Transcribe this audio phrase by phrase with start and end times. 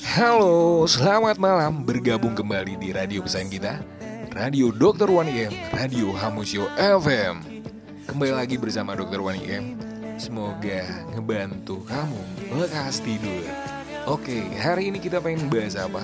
[0.00, 3.84] Halo, selamat malam Bergabung kembali di radio pesan kita
[4.32, 5.12] Radio Dr.
[5.12, 7.44] One IM Radio Hamusyo FM
[8.08, 9.20] Kembali lagi bersama Dr.
[9.20, 9.76] One IM
[10.16, 12.24] Semoga ngebantu kamu
[12.56, 13.44] lekas tidur
[14.08, 16.00] Oke, hari ini kita pengen bahas apa?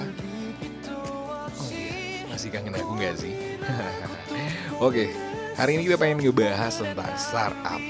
[0.92, 3.32] Oh iya, masih kangen aku gak sih?
[4.84, 5.08] Oke,
[5.56, 7.80] hari ini kita pengen ngebahas tentang startup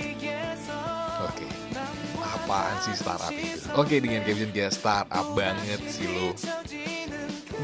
[2.47, 3.67] apaan sih startup itu?
[3.75, 6.31] Oke, dengan caption kita startup banget sih lo.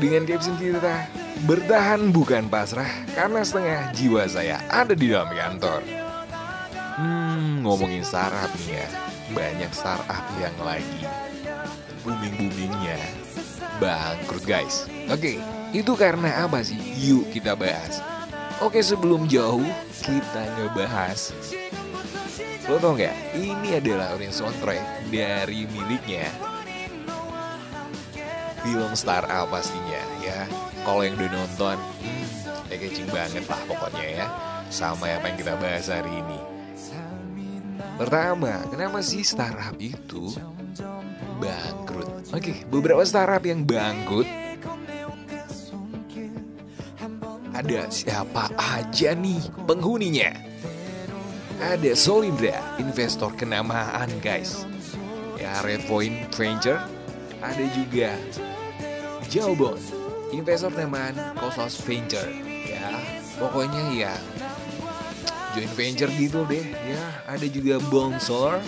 [0.02, 1.06] Dengan caption kita
[1.46, 5.86] bertahan bukan pasrah karena setengah jiwa saya ada di dalam kantor.
[6.98, 8.86] Hmm, ngomongin startup nih ya,
[9.30, 11.06] banyak startup yang lagi
[12.02, 12.98] booming-boomingnya
[13.78, 14.90] bangkrut guys.
[15.06, 15.38] Oke,
[15.70, 16.74] itu karena apa sih?
[16.98, 18.02] Yuk kita bahas.
[18.58, 19.62] Oke, sebelum jauh
[20.02, 21.30] kita ngebahas
[22.70, 23.34] Lo tau gak?
[23.34, 26.30] Ini adalah original soundtrack dari miliknya
[28.62, 30.46] Film startup pastinya ya
[30.86, 34.26] Kalau yang udah nonton hmm, catching banget lah pokoknya ya
[34.70, 36.38] Sama apa yang kita bahas hari ini
[37.98, 40.30] Pertama, kenapa sih startup itu
[41.42, 42.30] bangkrut?
[42.30, 44.30] Oke, beberapa startup yang bangkrut
[47.52, 50.51] Ada siapa aja nih penghuninya?
[51.62, 54.66] Ada Solindra, investor kenamaan guys.
[55.38, 56.82] Ya, Red Point Venture.
[57.38, 58.18] Ada juga
[59.30, 59.78] Jawbon,
[60.34, 62.26] investor kenamaan Kosmos Venture.
[62.66, 62.98] Ya,
[63.38, 64.14] pokoknya ya
[65.54, 66.66] joint venture gitu deh.
[66.66, 68.58] Ya, ada juga Bond Solar,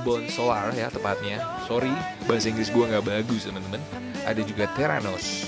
[0.00, 1.44] Bond Solar ya tepatnya.
[1.68, 1.92] Sorry,
[2.24, 3.84] bahasa Inggris gua nggak bagus teman-teman.
[4.24, 5.44] Ada juga Terranos,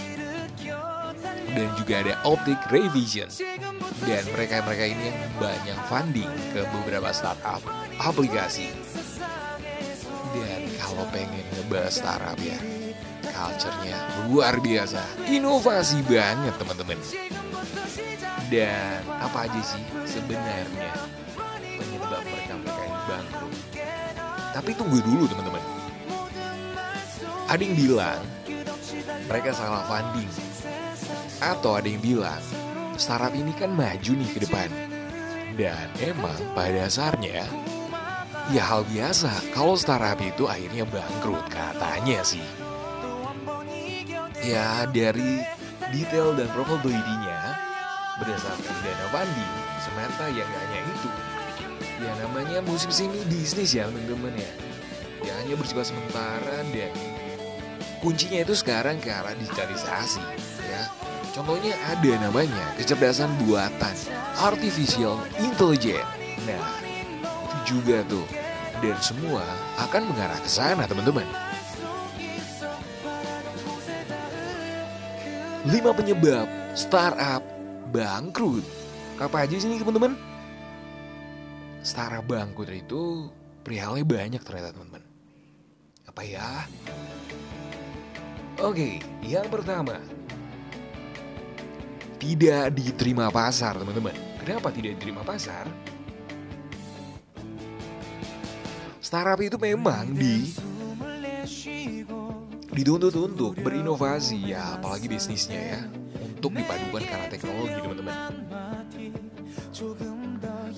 [1.57, 3.33] dan juga ada Optic Revision.
[4.03, 7.63] Dan mereka-mereka ini yang banyak funding ke beberapa startup
[8.03, 8.69] aplikasi.
[10.33, 12.59] Dan kalau pengen ngebahas startup ya,
[13.23, 13.97] culture-nya
[14.27, 16.99] luar biasa, inovasi banget teman-teman.
[18.53, 20.93] Dan apa aja sih sebenarnya
[21.79, 23.55] penyebab mereka-mereka ini bangkrut?
[24.53, 25.65] Tapi tunggu dulu teman-teman.
[27.49, 28.21] Ada yang bilang
[29.29, 30.29] mereka salah funding
[31.41, 32.41] atau ada yang bilang,
[33.03, 34.71] startup ini kan maju nih ke depan.
[35.59, 37.43] Dan emang pada dasarnya,
[38.55, 42.47] ya hal biasa kalau startup itu akhirnya bangkrut katanya sih.
[44.47, 45.43] Ya dari
[45.91, 47.59] detail dan probability-nya
[48.23, 49.53] berdasarkan dana funding
[49.83, 51.11] semata yang hanya itu.
[52.03, 54.53] Ya namanya musim semi bisnis ya teman-teman ya.
[55.23, 56.91] Ya hanya bersifat sementara dan
[58.03, 60.21] kuncinya itu sekarang ke arah digitalisasi
[60.67, 60.83] ya
[61.33, 63.97] Contohnya ada namanya kecerdasan buatan
[64.37, 66.05] artificial intelligence.
[66.45, 66.61] Nah,
[67.25, 68.29] itu juga tuh.
[68.85, 69.41] Dan semua
[69.81, 71.25] akan mengarah ke sana, teman-teman.
[75.65, 76.45] Lima penyebab
[76.77, 77.41] startup
[77.89, 78.67] bangkrut.
[79.17, 80.13] Apa aja sih nih, teman-teman?
[81.81, 83.33] Startup bangkrut itu
[83.65, 85.01] perihalnya banyak ternyata, teman-teman.
[86.05, 86.69] Apa ya?
[88.61, 89.97] Oke, yang pertama,
[92.21, 94.13] tidak diterima pasar, teman-teman.
[94.43, 95.65] Kenapa tidak diterima pasar?
[99.01, 100.53] Startup itu memang di
[102.73, 105.81] dituntut untuk berinovasi ya, apalagi bisnisnya ya,
[106.37, 108.17] untuk dipadukan karena teknologi, teman-teman.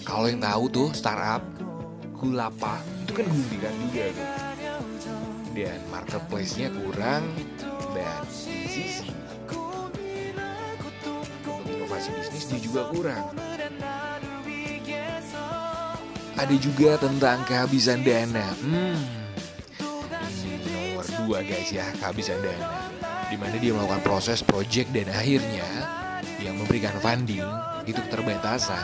[0.04, 1.42] Kalau yang tahu tuh startup
[2.14, 4.28] Kulapa itu kan guntingan juga tuh.
[5.54, 7.22] Dan marketplace-nya kurang
[7.94, 9.09] dan di sisi
[11.71, 13.25] inovasi bisnis dia juga kurang.
[16.34, 18.43] Ada juga tentang kehabisan dana.
[18.59, 18.99] Hmm,
[20.43, 22.91] ini nomor dua guys ya, kehabisan dana.
[23.31, 25.65] Di mana dia melakukan proses project dan akhirnya
[26.43, 27.47] yang memberikan funding
[27.87, 28.82] itu keterbatasan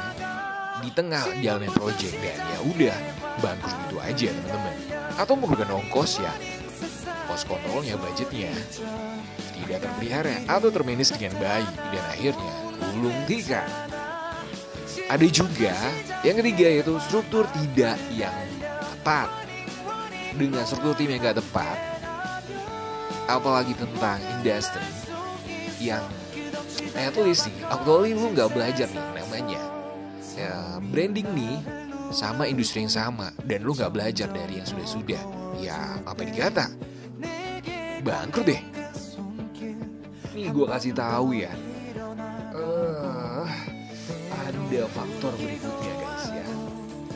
[0.80, 2.96] di tengah jalannya project dan ya udah
[3.42, 4.76] bangkrut itu aja teman-teman.
[5.18, 6.32] Atau memerlukan ongkos ya,
[7.30, 8.50] cost kontrolnya budgetnya
[9.54, 12.54] tidak terpelihara atau termanage dengan baik dan akhirnya
[12.90, 13.66] gulung tikar.
[15.06, 15.74] Ada juga
[16.26, 18.34] yang ketiga yaitu struktur tidak yang
[18.82, 19.30] tepat.
[20.34, 21.78] Dengan struktur tim yang gak tepat,
[23.26, 24.86] apalagi tentang industri
[25.82, 26.02] yang
[26.94, 29.62] eh tulis sih, actually lu nggak belajar nih namanya
[30.38, 31.58] ya, branding nih
[32.10, 35.22] sama industri yang sama dan lu nggak belajar dari yang sudah-sudah
[35.62, 36.89] ya apa dikata
[38.00, 38.62] bangkrut deh
[40.34, 41.52] nih gue kasih tahu ya
[42.56, 43.48] uh,
[44.30, 46.46] ada faktor berikutnya guys ya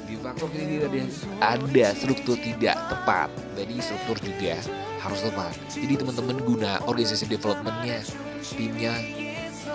[0.04, 1.00] di faktor ini ada
[1.40, 4.58] ada struktur tidak tepat jadi struktur juga
[5.04, 5.52] harus tepat.
[5.69, 8.00] Jadi teman-teman guna organisasi developmentnya,
[8.40, 8.96] timnya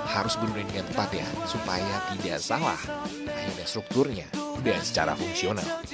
[0.10, 2.80] harus benar dengan tepat ya, supaya tidak salah.
[3.30, 4.28] Akhirnya strukturnya
[4.66, 5.86] dan secara fungsional.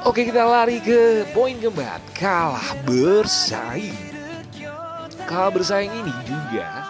[0.00, 3.92] Oke kita lari ke poin keempat, kalah bersaing.
[5.28, 6.88] Kalah bersaing ini juga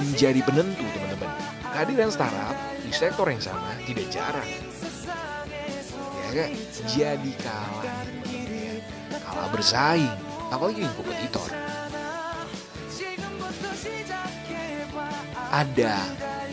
[0.00, 1.36] menjadi penentu teman-teman.
[1.68, 4.48] Kehadiran startup di sektor yang sama tidak jarang.
[6.26, 6.50] Ya kan?
[6.88, 7.86] Jadi kalah.
[9.20, 10.16] Kalah bersaing,
[10.48, 11.50] apalagi yang kompetitor.
[15.52, 16.00] Ada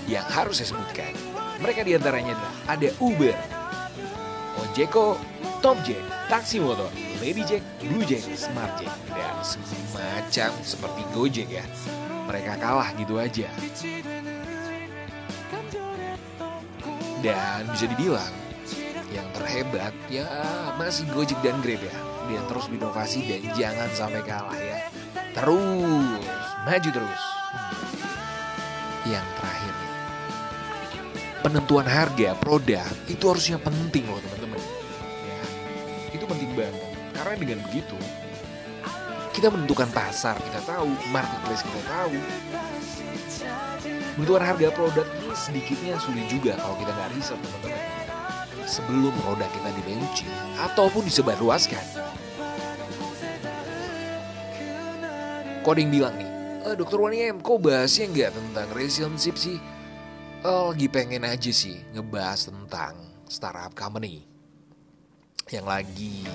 [0.03, 1.15] yang harus saya sebutkan.
[1.63, 3.58] Mereka di antaranya adalah ada Uber,
[4.69, 5.17] Ojeko,
[5.65, 5.97] Top Jack,
[6.29, 11.65] Taksi Motor, Lady Jack, Blue Jack, Smart Jack, dan semacam seperti Gojek ya.
[12.29, 13.49] Mereka kalah gitu aja.
[17.19, 18.33] Dan bisa dibilang
[19.09, 20.29] yang terhebat ya
[20.77, 21.95] masih Gojek dan Grab ya.
[22.29, 24.85] Dia terus berinovasi dan jangan sampai kalah ya.
[25.33, 26.21] Terus,
[26.61, 27.23] maju terus.
[29.09, 29.91] Yang terakhir nih.
[31.41, 34.28] Penentuan harga produk itu harusnya penting loh
[37.15, 37.95] Karena dengan begitu
[39.39, 42.17] kita menentukan pasar kita tahu, marketplace kita tahu.
[44.19, 47.83] Menentukan harga produk ini sedikitnya sulit juga kalau kita nggak riset teman-teman.
[48.67, 51.85] Sebelum produk kita di launching ataupun disebarluaskan.
[55.63, 56.29] Coding bilang nih,
[56.65, 59.55] e, Dokter M, kok bahasnya nggak tentang relationship sih?
[60.43, 62.95] Lagi pengen aja sih ngebahas tentang
[63.31, 64.38] startup company
[65.49, 66.25] yang lagi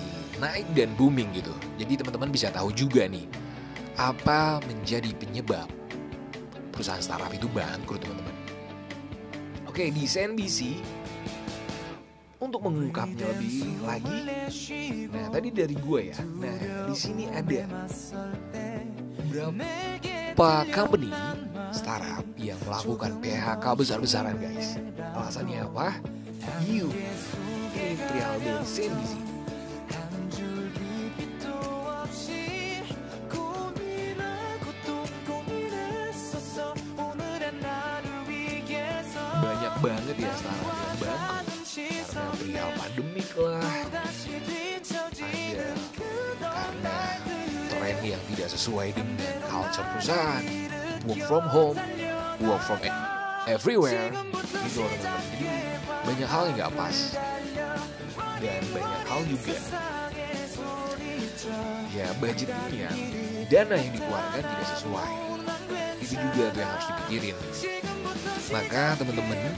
[0.42, 1.54] naik dan booming gitu.
[1.78, 3.26] Jadi teman-teman bisa tahu juga nih
[3.94, 5.70] apa menjadi penyebab
[6.74, 8.34] perusahaan startup itu bangkrut teman-teman.
[9.70, 10.82] Oke di CNBC
[12.42, 14.18] untuk mengungkapnya lebih lagi,
[15.08, 16.18] nah tadi dari gue ya.
[16.22, 16.58] Nah
[16.90, 17.64] di sini ada
[19.30, 21.08] beberapa company
[21.72, 24.76] startup yang melakukan PHK besar-besaran guys.
[25.14, 26.02] Alasannya apa?
[26.68, 26.92] You
[27.94, 29.12] ini perihal dari CNBC.
[39.34, 41.44] Banyak banget ya startup yang bangkrut
[42.10, 43.62] karena perihal pandemik lah,
[46.42, 46.98] karena
[47.70, 50.42] tren yang tidak sesuai dengan culture perusahaan,
[51.06, 51.78] work from home,
[52.42, 52.80] work from
[53.46, 54.10] everywhere,
[54.66, 55.22] gitu loh teman-teman.
[55.30, 55.46] Jadi
[56.04, 56.96] banyak hal yang nggak pas
[58.40, 59.56] dan banyak hal juga.
[61.94, 62.90] Ya budgetnya
[63.46, 65.10] dana yang dikeluarkan tidak sesuai.
[66.00, 67.36] Itu juga yang harus dipikirin.
[68.50, 69.50] Maka teman-teman eh,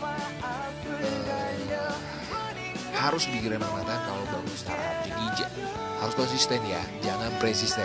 [2.97, 5.53] harus pikirin matang kalau bangun startup jadi j-
[6.01, 7.85] harus konsisten ya jangan persisten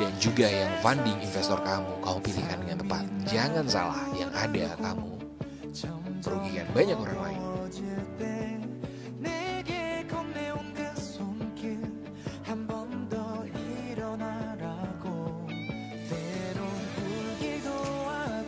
[0.00, 3.04] dan juga yang funding investor kamu kamu pilihkan dengan tepat.
[3.28, 5.10] Jangan salah yang ada kamu.
[6.20, 7.40] Merugikan banyak orang lain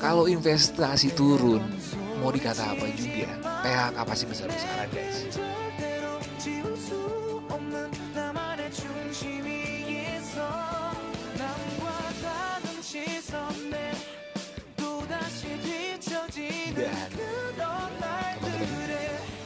[0.02, 1.62] kalau investasi turun
[2.18, 3.30] mau dikata apa juga?
[3.62, 5.51] PHK pasti besar-besaran guys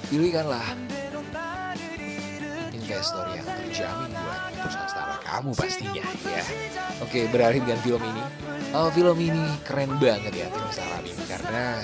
[0.07, 0.63] pilihkanlah
[2.71, 6.45] investor yang terjamin buat perusahaan startup kamu pastinya ya.
[7.03, 8.23] Oke berakhir dengan film ini.
[8.71, 11.83] Oh, film ini keren banget ya film startup ini karena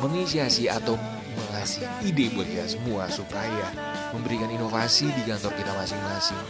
[0.00, 0.96] menginisiasi atau
[1.36, 3.68] mengasih ide buat kita semua supaya
[4.16, 6.40] memberikan inovasi di kantor kita masing-masing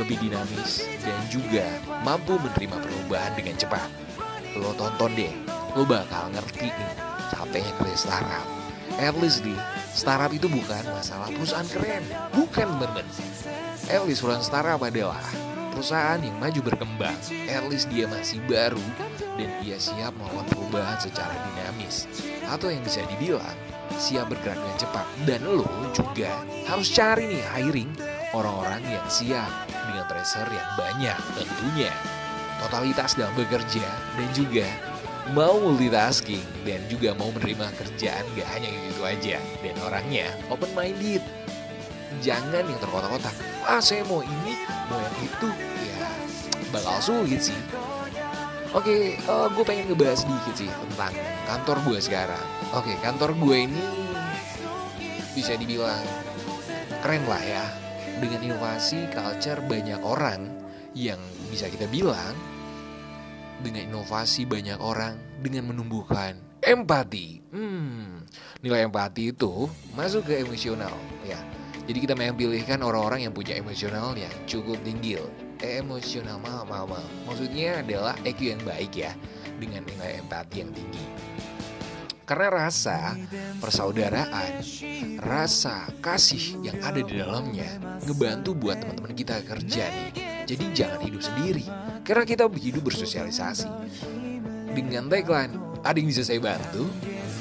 [0.00, 1.68] lebih dinamis dan juga
[2.02, 3.88] mampu menerima perubahan dengan cepat.
[4.56, 5.34] Lo tonton deh
[5.76, 6.92] lo bakal ngerti nih
[7.28, 8.63] capeknya kerja startup
[9.00, 9.58] at least nih
[9.92, 13.06] startup itu bukan masalah perusahaan keren bukan teman-teman
[13.88, 15.20] at least perusahaan startup adalah
[15.74, 17.18] perusahaan yang maju berkembang.
[17.50, 18.80] At least dia masih baru
[19.34, 22.06] dan dia siap melakukan perubahan secara dinamis.
[22.46, 23.58] Atau yang bisa dibilang
[23.98, 25.06] siap bergerak dengan cepat.
[25.26, 26.30] Dan lo juga
[26.70, 27.90] harus cari nih hiring
[28.30, 31.92] orang-orang yang siap dengan tracer yang banyak tentunya.
[32.62, 34.64] Totalitas dalam bekerja dan juga
[35.32, 39.36] mau multitasking dan juga mau menerima kerjaan gak hanya gitu aja.
[39.64, 41.24] Dan orangnya open minded
[42.20, 43.32] jangan yang terkotak-kotak.
[43.64, 44.52] Ah saya mau ini
[44.92, 45.48] mau yang itu.
[45.80, 46.08] Ya
[46.68, 47.60] bakal sulit sih.
[48.74, 51.14] Oke uh, gue pengen ngebahas sedikit sih tentang
[51.48, 52.46] kantor gue sekarang.
[52.76, 53.84] Oke kantor gue ini
[55.32, 56.04] bisa dibilang
[57.00, 57.64] keren lah ya.
[58.14, 60.46] Dengan inovasi culture banyak orang
[60.94, 61.18] yang
[61.50, 62.53] bisa kita bilang
[63.64, 67.40] dengan inovasi banyak orang dengan menumbuhkan empati.
[67.48, 68.24] Hmm,
[68.60, 70.92] nilai empati itu masuk ke emosional
[71.24, 71.40] ya.
[71.84, 75.20] Jadi kita memang pilihkan orang-orang yang punya emosional yang cukup tinggi.
[75.60, 77.08] Emosional maaf, maaf.
[77.24, 79.12] Maksudnya adalah EQ yang baik ya
[79.56, 81.04] dengan nilai empati yang tinggi.
[82.24, 83.12] Karena rasa
[83.60, 84.64] persaudaraan,
[85.20, 87.68] rasa kasih yang ada di dalamnya
[88.08, 90.33] ngebantu buat teman-teman kita kerja nih.
[90.44, 91.64] Jadi jangan hidup sendiri,
[92.04, 93.68] karena kita hidup bersosialisasi.
[94.76, 96.84] Dengan tagline, ada yang bisa saya bantu?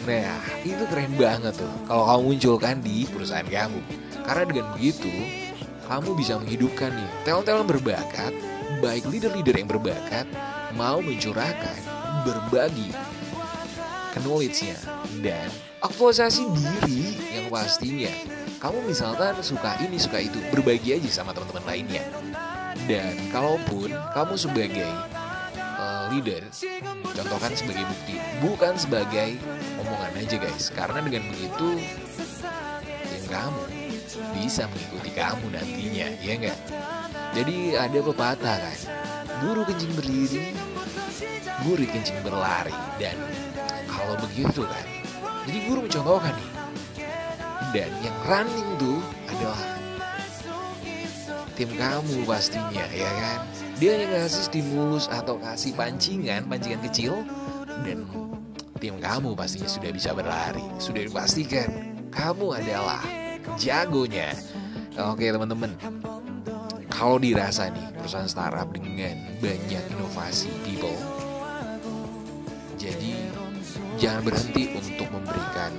[0.03, 3.79] Nah, itu keren banget tuh kalau kamu munculkan di perusahaan kamu.
[4.24, 5.12] Karena dengan begitu,
[5.88, 8.33] kamu bisa menghidupkan nih talent-talent berbakat,
[8.79, 10.27] baik leader-leader yang berbakat,
[10.75, 11.77] mau mencurahkan,
[12.24, 12.91] berbagi
[14.24, 14.77] knowledge-nya
[15.19, 15.50] dan
[15.83, 18.13] aktualisasi diri yang pastinya
[18.62, 22.03] kamu misalkan suka ini suka itu berbagi aja sama teman-teman lainnya
[22.90, 24.92] dan kalaupun kamu sebagai
[25.58, 26.44] uh, leader
[27.13, 29.40] contohkan sebagai bukti bukan sebagai
[29.80, 30.72] omongan aja guys.
[30.74, 31.82] Karena dengan begitu
[33.08, 33.63] yang kamu
[34.38, 36.60] bisa mengikuti kamu nantinya ya enggak
[37.34, 38.78] jadi ada pepatah kan?
[39.42, 40.54] Guru kencing berdiri
[41.66, 42.75] guru kencing berlari.
[43.02, 43.18] Dan
[43.88, 44.86] kalau begitu kan?
[45.50, 46.52] Jadi guru mencontohkan nih.
[47.74, 49.02] Dan yang running tuh
[49.34, 49.62] adalah
[51.63, 53.39] tim kamu pastinya ya kan?
[53.79, 57.24] Dia yang ngasih stimulus atau kasih pancingan pancingan kecil
[57.88, 58.03] dan
[58.84, 61.72] tim kamu pastinya sudah bisa berlari sudah dipastikan
[62.12, 63.00] kamu adalah
[63.55, 64.36] jagonya.
[65.08, 65.72] Oke teman-teman.
[66.91, 71.00] Kalau dirasa nih perusahaan startup dengan banyak inovasi people
[72.75, 73.15] jadi
[73.96, 75.72] jangan berhenti untuk memberikan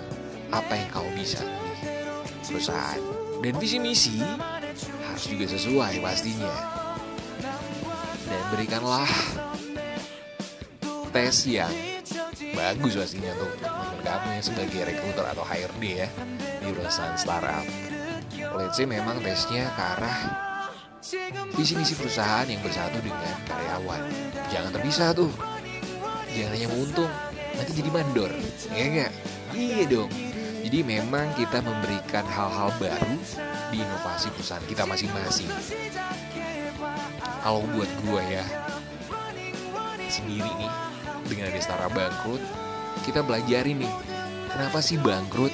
[0.48, 3.00] apa yang kau bisa di perusahaan.
[3.44, 4.16] Dan visi misi
[5.24, 6.52] harus juga sesuai pastinya.
[8.28, 9.08] Dan berikanlah
[11.16, 11.72] tes yang
[12.52, 16.08] bagus pastinya untuk teman kamu yang sebagai rekruter atau HRD ya
[16.60, 17.64] di perusahaan startup.
[18.52, 20.18] Let's say memang tesnya ke arah
[21.56, 24.02] visi misi perusahaan yang bersatu dengan karyawan.
[24.52, 25.32] Jangan terpisah tuh.
[26.36, 27.12] Jangan hanya menguntung
[27.56, 28.28] nanti jadi mandor
[28.76, 29.12] ya enggak
[29.56, 30.12] iya dong.
[30.68, 33.16] Jadi memang kita memberikan hal-hal baru
[33.72, 35.48] di inovasi perusahaan kita masing-masing.
[37.44, 38.44] Kalau buat gue ya
[40.08, 40.72] sendiri nih
[41.26, 42.42] dengan ada setara bangkrut
[43.02, 43.92] kita belajarin nih
[44.54, 45.50] kenapa sih bangkrut?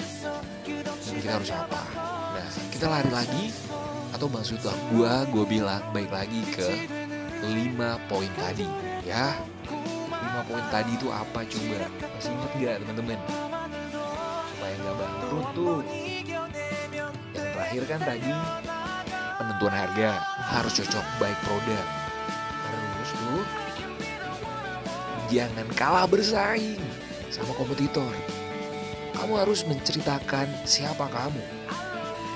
[1.09, 1.83] Dan kita harus apa?
[2.37, 3.45] Nah kita lari lagi
[4.13, 6.69] atau maksudnya gue gue bilang baik lagi ke
[7.49, 8.69] lima poin tadi
[9.03, 9.35] ya.
[10.11, 11.89] Lima poin tadi itu apa coba?
[11.89, 13.19] Masih ingat gak teman-teman?
[14.53, 15.79] Supaya nggak bangkrut tuh
[17.71, 18.35] terakhir kan tadi
[19.39, 21.87] penentuan harga harus cocok baik produk.
[22.67, 23.43] Terus tuh
[25.31, 26.83] jangan kalah bersaing
[27.31, 28.11] sama kompetitor.
[29.15, 31.39] Kamu harus menceritakan siapa kamu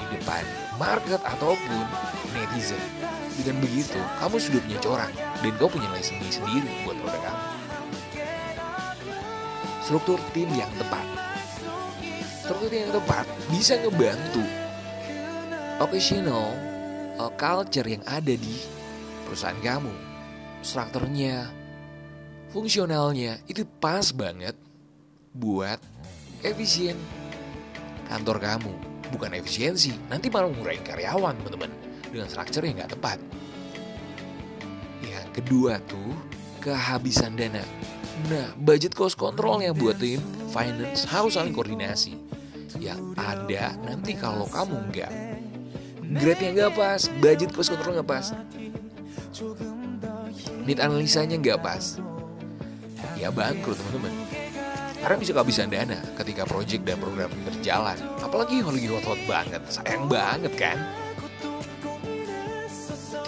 [0.07, 0.47] di depan
[0.79, 1.83] market ataupun
[2.31, 2.79] netizen.
[3.35, 7.43] Dengan begitu kamu sudah punya corak dan kau punya nilai sendiri sendiri buat produk kamu.
[9.83, 11.03] Struktur tim yang tepat.
[12.39, 14.63] Struktur tim yang tepat bisa ngebantu
[15.83, 16.55] occasional
[17.19, 18.57] uh, culture yang ada di
[19.27, 19.93] perusahaan kamu.
[20.65, 21.53] Strukturnya,
[22.55, 24.57] fungsionalnya itu pas banget
[25.35, 25.79] buat
[26.41, 26.97] efisien
[28.09, 28.73] kantor kamu.
[29.13, 31.71] Bukan efisiensi, nanti malah mengurangi karyawan teman-teman
[32.09, 33.19] dengan struktur yang nggak tepat.
[35.05, 36.11] Yang kedua tuh
[36.65, 37.63] kehabisan dana
[38.31, 40.23] Nah, budget cost controlnya buat tim
[40.55, 42.15] finance harus saling koordinasi.
[42.79, 44.79] Yang ada nanti kalau kamu
[46.11, 48.27] enggak grade-nya nggak pas, budget cost control nggak pas,
[50.69, 51.99] need analisanya nggak pas,
[53.17, 54.13] ya bangkrut teman-teman.
[55.05, 57.99] Karena bisa kehabisan dana ketika project dan program berjalan.
[58.25, 60.81] Apalagi kalau lagi hot-hot banget, sayang banget kan?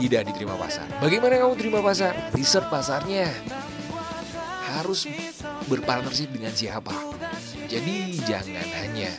[0.00, 0.88] Tidak diterima pasar.
[1.04, 2.32] Bagaimana kamu terima pasar?
[2.32, 3.28] Riset pasarnya
[4.80, 5.04] harus
[5.68, 6.96] berpartnership dengan siapa.
[7.68, 9.12] Jadi jangan hanya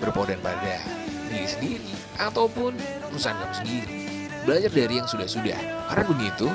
[0.00, 0.80] berpodan pada
[1.28, 2.72] diri sendiri ataupun
[3.08, 3.96] perusahaan kamu sendiri.
[4.44, 5.58] Belajar dari yang sudah-sudah.
[5.90, 6.48] Karena begitu,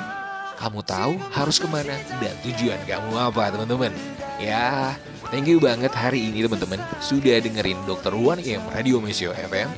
[0.58, 3.92] kamu tahu harus ke mana dan tujuan kamu apa teman-teman.
[4.38, 4.94] Ya,
[5.30, 8.14] thank you banget hari ini teman-teman sudah dengerin Dr.
[8.14, 9.68] One M Radio Mesio FM.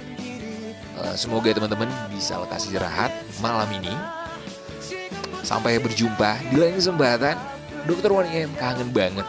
[0.97, 3.13] Uh, semoga teman-teman bisa lekas istirahat
[3.45, 3.93] malam ini.
[5.45, 7.37] Sampai berjumpa di lain kesempatan
[7.85, 9.27] Dokter One M kangen banget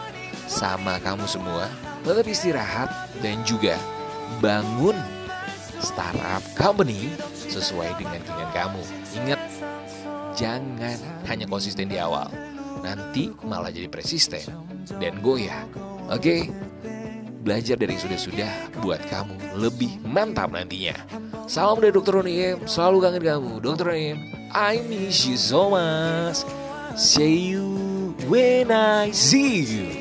[0.48, 1.68] sama kamu semua.
[2.02, 2.88] Tetap istirahat
[3.20, 3.76] dan juga
[4.40, 4.96] bangun
[5.82, 8.82] startup company sesuai dengan keinginan kamu.
[9.22, 9.40] Ingat,
[10.34, 12.30] jangan hanya konsisten di awal.
[12.82, 14.42] Nanti malah jadi persisten
[14.98, 15.66] dan goyah.
[16.08, 16.50] Oke?
[17.42, 20.94] Belajar dari sudah-sudah buat kamu lebih mantap nantinya.
[21.48, 22.20] Salam dari Dr.
[22.20, 23.52] Ronim, selalu kangen kamu.
[23.64, 23.88] Dr.
[23.88, 24.16] Ronim,
[24.52, 26.44] I miss you so much.
[26.98, 29.97] See you when I see you.